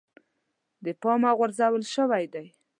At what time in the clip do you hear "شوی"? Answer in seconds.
1.95-2.25